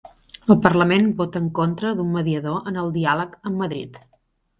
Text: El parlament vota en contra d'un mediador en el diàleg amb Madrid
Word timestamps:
El 0.51 0.55
parlament 0.61 1.03
vota 1.19 1.41
en 1.47 1.49
contra 1.59 1.91
d'un 1.99 2.09
mediador 2.15 2.71
en 2.71 2.79
el 2.87 2.89
diàleg 2.97 3.37
amb 3.51 3.61
Madrid 3.65 4.01